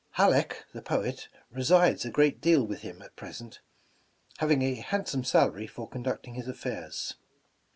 [0.13, 3.59] Halleck, the poet, resides a great deal with him at present,
[4.39, 7.17] having a handsome salary for conducting his affairs.